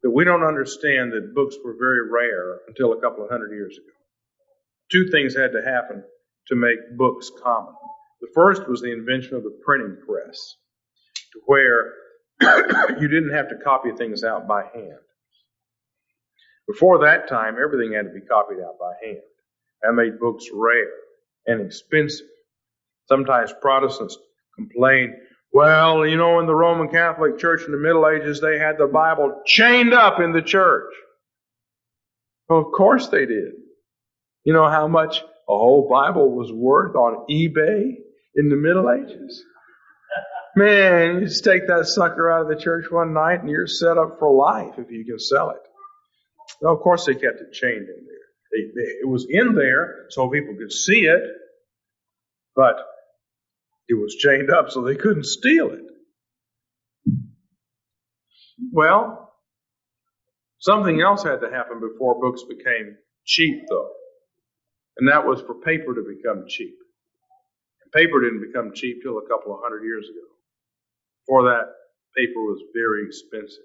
[0.01, 3.77] that we don't understand that books were very rare until a couple of hundred years
[3.77, 3.93] ago.
[4.91, 6.03] Two things had to happen
[6.47, 7.73] to make books common.
[8.21, 10.55] The first was the invention of the printing press,
[11.33, 11.93] to where
[12.41, 14.99] you didn't have to copy things out by hand.
[16.67, 19.21] Before that time, everything had to be copied out by hand.
[19.81, 20.89] That made books rare
[21.45, 22.27] and expensive.
[23.07, 24.17] Sometimes Protestants
[24.55, 25.15] complain,
[25.53, 28.87] well, you know, in the Roman Catholic Church in the Middle Ages, they had the
[28.87, 30.91] Bible chained up in the church.
[32.49, 33.53] Well, of course they did.
[34.43, 37.95] You know how much a whole Bible was worth on eBay
[38.35, 39.43] in the Middle Ages?
[40.55, 43.97] Man, you just take that sucker out of the church one night and you're set
[43.97, 45.61] up for life if you can sell it.
[46.61, 48.15] Well, of course they kept it chained in there.
[48.53, 51.23] They, they, it was in there so people could see it,
[52.55, 52.75] but
[53.89, 55.83] it was chained up so they couldn't steal it.
[58.71, 59.33] Well,
[60.59, 63.89] something else had to happen before books became cheap though.
[64.97, 66.75] And that was for paper to become cheap.
[67.83, 70.34] And paper didn't become cheap till a couple of hundred years ago.
[71.25, 71.65] Before that,
[72.15, 73.63] paper was very expensive.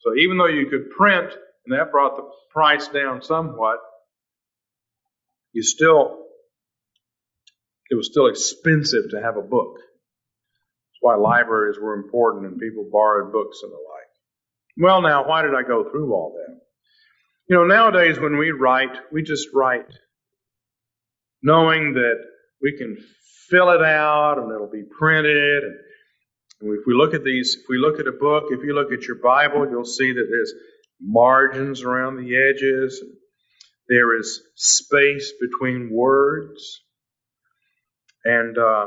[0.00, 1.32] So even though you could print,
[1.66, 3.78] and that brought the price down somewhat,
[5.52, 6.26] you still,
[7.90, 9.76] it was still expensive to have a book.
[9.76, 14.84] That's why libraries were important and people borrowed books and the like.
[14.84, 16.60] Well, now, why did I go through all that?
[17.48, 19.86] You know, nowadays when we write, we just write
[21.42, 22.16] knowing that
[22.62, 22.96] we can
[23.48, 25.74] fill it out and it'll be printed and
[26.62, 29.06] if we look at these, if we look at a book, if you look at
[29.06, 30.54] your Bible, you'll see that there's
[31.00, 33.02] margins around the edges.
[33.88, 36.82] There is space between words.
[38.24, 38.86] And uh,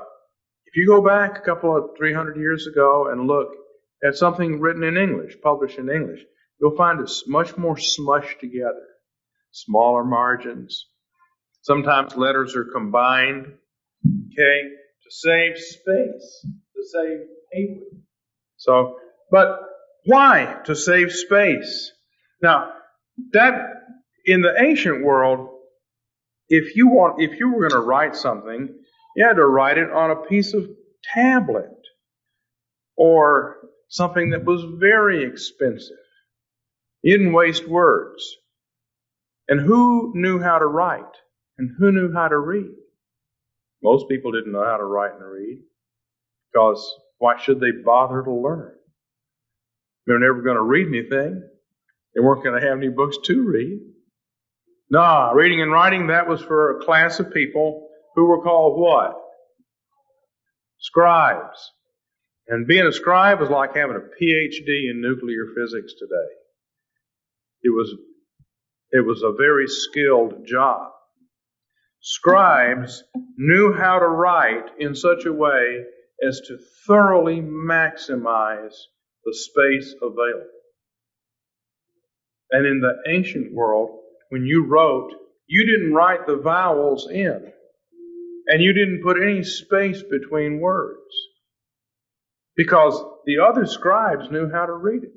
[0.66, 3.50] if you go back a couple of 300 years ago and look
[4.04, 6.22] at something written in English, published in English,
[6.62, 8.88] you'll find it's much more smushed together.
[9.52, 10.88] Smaller margins.
[11.62, 13.48] Sometimes letters are combined,
[14.06, 14.62] okay,
[15.04, 17.20] to save space, to save
[17.56, 17.86] paper.
[18.58, 18.98] So,
[19.32, 19.60] but
[20.06, 20.62] why?
[20.66, 21.92] To save space.
[22.42, 22.72] Now,
[23.32, 23.54] that,
[24.26, 25.50] in the ancient world,
[26.48, 28.70] if you want, if you were going to write something,
[29.16, 30.70] you had to write it on a piece of
[31.14, 31.72] tablet
[32.96, 33.58] or
[33.88, 35.98] something that was very expensive.
[37.02, 38.24] You didn't waste words.
[39.48, 41.04] And who knew how to write?
[41.58, 42.72] And who knew how to read?
[43.84, 45.60] Most people didn't know how to write and read
[46.52, 46.84] because
[47.20, 48.74] why should they bother to learn?
[50.08, 51.44] They're never going to read anything.
[52.16, 53.80] They weren't going to have any books to read.
[54.90, 59.16] Nah, reading and writing, that was for a class of people who were called what?
[60.80, 61.72] Scribes.
[62.48, 66.32] And being a scribe was like having a PhD in nuclear physics today.
[67.64, 67.96] It was,
[68.92, 70.92] it was a very skilled job.
[72.02, 73.04] scribes
[73.38, 75.84] knew how to write in such a way
[76.26, 76.58] as to
[76.88, 78.76] thoroughly maximize
[79.26, 80.48] the space available.
[82.52, 85.12] And in the ancient world, when you wrote,
[85.48, 87.52] you didn't write the vowels in,
[88.48, 91.00] and you didn't put any space between words
[92.56, 95.14] because the other scribes knew how to read it.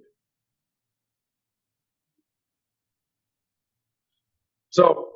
[4.71, 5.09] So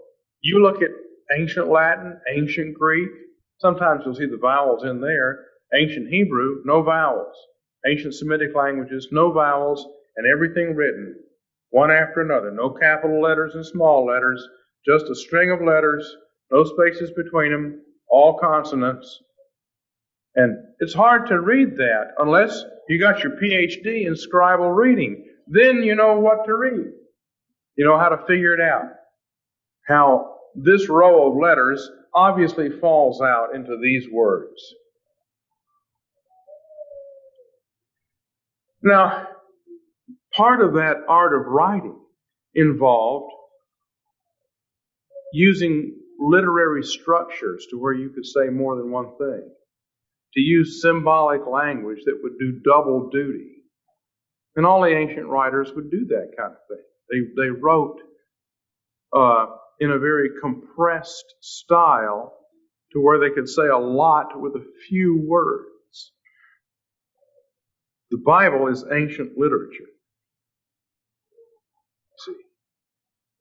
[0.42, 0.90] you look at
[1.38, 3.10] ancient Latin, ancient Greek,
[3.58, 5.46] sometimes you'll see the vowels in there.
[5.74, 7.34] Ancient Hebrew, no vowels.
[7.86, 11.16] Ancient Semitic languages, no vowels, and everything written
[11.70, 12.50] one after another.
[12.50, 14.46] No capital letters and small letters,
[14.86, 16.16] just a string of letters,
[16.50, 19.20] no spaces between them, all consonants.
[20.34, 25.24] And it's hard to read that unless you got your PhD in scribal reading.
[25.46, 26.92] Then you know what to read.
[27.76, 28.84] You know how to figure it out.
[29.88, 34.74] How this row of letters obviously falls out into these words.
[38.82, 39.28] Now,
[40.34, 41.98] part of that art of writing
[42.54, 43.32] involved
[45.32, 49.50] using literary structures to where you could say more than one thing,
[50.34, 53.48] to use symbolic language that would do double duty.
[54.56, 56.84] And all the ancient writers would do that kind of thing.
[57.10, 57.98] They, they wrote
[59.14, 59.46] uh,
[59.80, 62.34] in a very compressed style
[62.92, 65.71] to where they could say a lot with a few words.
[68.12, 69.90] The Bible is ancient literature.
[72.18, 72.36] See,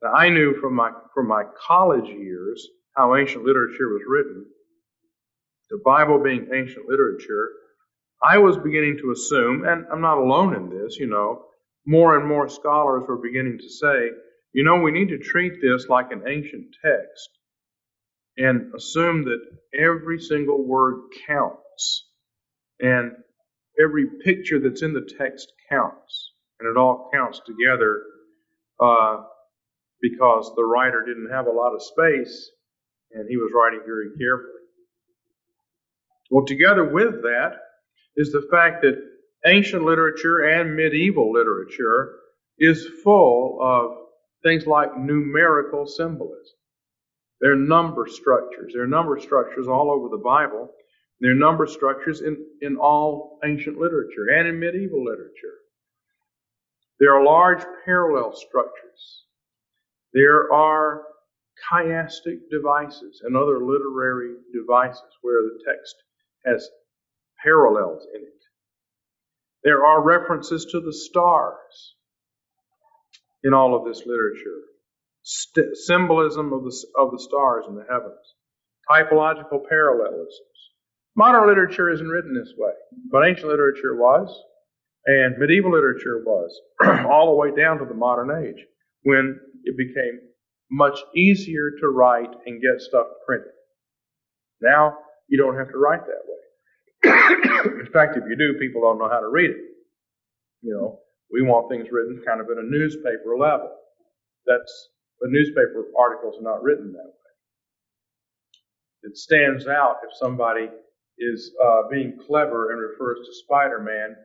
[0.02, 2.68] now I knew from my from my college years
[2.98, 4.48] how ancient literature was written.
[5.70, 7.52] The Bible being ancient literature,
[8.24, 11.46] I was beginning to assume, and I'm not alone in this, you know,
[11.86, 14.12] more and more scholars were beginning to say
[14.54, 17.30] you know, we need to treat this like an ancient text
[18.38, 19.40] and assume that
[19.78, 22.08] every single word counts
[22.80, 23.14] and
[23.80, 28.04] every picture that's in the text counts and it all counts together
[28.80, 29.18] uh,
[30.02, 32.52] because the writer didn't have a lot of space
[33.14, 34.62] and he was writing very carefully.
[36.30, 37.54] Well, together with that
[38.16, 39.02] is the fact that
[39.46, 42.14] ancient literature and medieval literature
[42.58, 43.92] is full of
[44.44, 46.56] things like numerical symbolism.
[47.42, 48.74] There are number structures.
[48.74, 50.70] There are number structures all over the Bible.
[51.22, 55.60] There are number structures in, in all ancient literature and in medieval literature.
[57.00, 59.26] There are large parallel structures.
[60.14, 61.04] There are
[61.72, 65.96] chiastic devices and other literary devices where the text
[66.46, 66.70] has
[67.44, 68.42] parallels in it.
[69.64, 71.96] There are references to the stars
[73.44, 74.62] in all of this literature.
[75.24, 78.36] St- symbolism of the, of the stars in the heavens.
[78.90, 80.51] Typological parallelisms.
[81.16, 82.72] Modern literature isn't written this way,
[83.12, 84.34] but ancient literature was,
[85.06, 86.58] and medieval literature was,
[87.10, 88.64] all the way down to the modern age,
[89.04, 90.20] when it became
[90.72, 93.52] much easier to write and get stuff printed.
[94.62, 94.98] Now,
[95.28, 96.38] you don't have to write that way.
[97.82, 99.58] in fact, if you do, people don't know how to read it.
[100.62, 101.00] You know,
[101.32, 103.76] we want things written kind of at a newspaper level.
[104.46, 104.90] That's
[105.20, 107.32] the newspaper articles are not written that way.
[109.04, 110.70] It stands out if somebody
[111.22, 114.16] is uh, being clever and refers to Spider-Man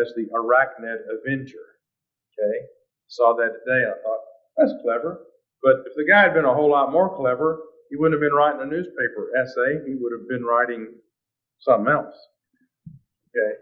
[0.00, 1.66] as the Arachnid Avenger.
[2.32, 2.66] Okay,
[3.08, 3.86] saw that today.
[3.86, 4.20] I thought
[4.56, 5.26] that's clever.
[5.62, 8.36] But if the guy had been a whole lot more clever, he wouldn't have been
[8.36, 9.80] writing a newspaper essay.
[9.86, 10.88] He would have been writing
[11.60, 12.16] something else.
[13.36, 13.56] Okay,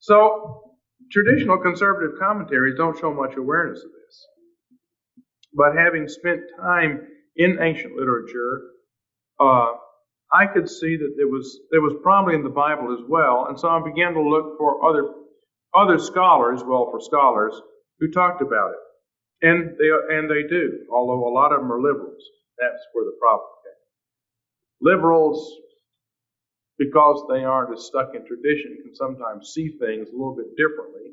[0.00, 0.72] so
[1.12, 4.26] Traditional conservative commentaries don't show much awareness of this.
[5.54, 7.06] But having spent time
[7.36, 8.62] in ancient literature,
[9.40, 9.72] uh,
[10.32, 13.58] I could see that there was there was probably in the Bible as well, and
[13.58, 15.14] so I began to look for other
[15.74, 17.54] other scholars, well, for scholars
[18.00, 20.86] who talked about it, and they and they do.
[20.92, 22.22] Although a lot of them are liberals,
[22.58, 24.92] that's where the problem came.
[24.94, 25.58] Liberals
[26.78, 31.12] because they aren't as stuck in tradition, can sometimes see things a little bit differently.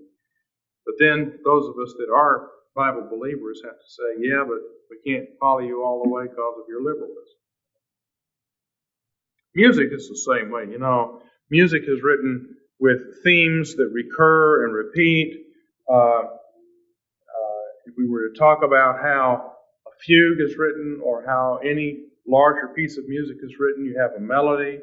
[0.85, 4.59] But then those of us that are Bible believers have to say, yeah, but
[4.89, 7.38] we can't follow you all the way because of your liberalism.
[9.59, 10.63] Music is the same way.
[10.71, 15.35] You know, music is written with themes that recur and repeat.
[15.91, 16.23] Uh, uh,
[17.85, 19.51] if we were to talk about how
[19.85, 24.11] a fugue is written or how any larger piece of music is written, you have
[24.15, 24.79] a melody,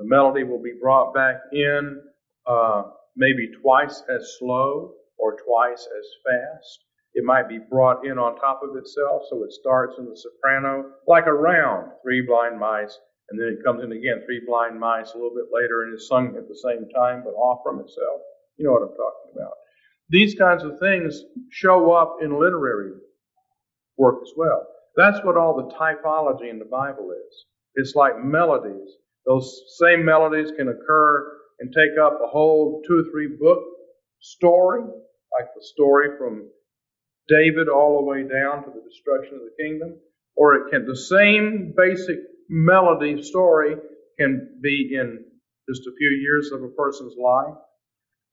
[0.00, 2.02] the melody will be brought back in
[2.48, 2.82] uh,
[3.14, 6.80] maybe twice as slow or twice as fast.
[7.14, 10.90] It might be brought in on top of itself, so it starts in the soprano
[11.06, 12.98] like a round, three blind mice,
[13.30, 16.08] and then it comes in again, three blind mice a little bit later, and is
[16.08, 18.20] sung at the same time, but off from itself.
[18.56, 19.52] You know what I'm talking about.
[20.08, 21.20] These kinds of things
[21.50, 22.92] show up in literary
[23.96, 24.66] work as well.
[24.96, 27.44] That's what all the typology in the Bible is.
[27.74, 28.88] It's like melodies.
[29.26, 33.62] Those same melodies can occur and take up a whole two or three book
[34.20, 36.48] story, like the story from
[37.28, 39.98] David all the way down to the destruction of the kingdom,
[40.36, 42.18] or it can the same basic
[42.48, 43.76] melody story
[44.18, 45.24] can be in
[45.68, 47.54] just a few years of a person's life.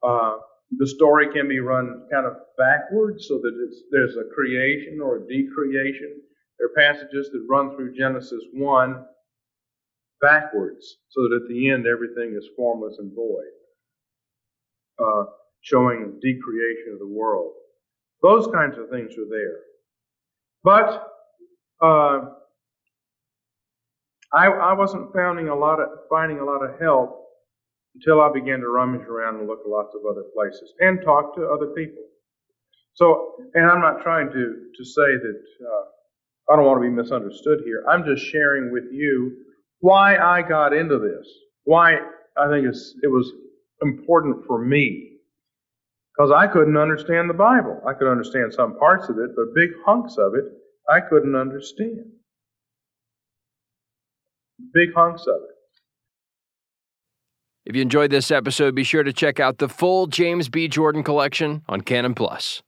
[0.03, 0.38] Uh,
[0.78, 5.28] the story can be run kind of backwards so that there's a creation or a
[5.28, 6.22] decreation.
[6.59, 9.05] There are passages that run through Genesis 1
[10.22, 13.51] backwards so that at the end everything is formless and void,
[14.99, 15.26] uh,
[15.61, 17.53] showing decreation of the world.
[18.22, 19.59] Those kinds of things are there.
[20.64, 21.07] But
[21.82, 22.30] uh,
[24.34, 27.19] I, I wasn't finding a lot of finding a lot of help
[27.95, 31.36] until I began to rummage around and look at lots of other places and talk
[31.36, 32.03] to other people.
[32.95, 34.34] So, and I'm not trying to
[34.75, 37.84] to say that uh, I don't want to be misunderstood here.
[37.89, 39.38] I'm just sharing with you
[39.79, 41.27] why I got into this.
[41.65, 41.93] Why
[42.38, 43.31] I think it's, it was
[43.81, 45.09] important for me.
[46.15, 47.81] Because I couldn't understand the Bible.
[47.88, 50.45] I could understand some parts of it, but big hunks of it
[50.89, 52.05] I couldn't understand.
[54.74, 55.56] Big hunks of it.
[57.66, 60.68] If you enjoyed this episode, be sure to check out the full James B.
[60.68, 62.62] Jordan collection on Canon Plus.